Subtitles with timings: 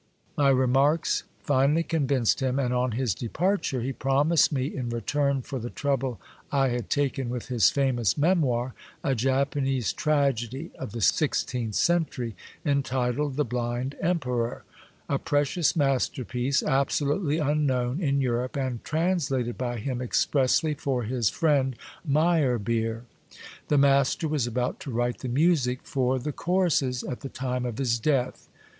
[0.35, 5.59] My remarks finally convinced him, and on his departure he promised me, in return for
[5.59, 6.19] the trouble
[6.51, 12.35] I had taken' with his famous Memoir, a Japanese tragedy of the sixteenth century,
[12.65, 14.63] entitled The Blmd Emperor,
[15.07, 21.75] a precious masterpiece, absolutely unknown in Europe, and translated by him expressly for his friend
[22.03, 23.03] Meyerbeer.
[23.67, 27.77] The master was about to write the music for the choruses at the time of
[27.77, 28.49] his death.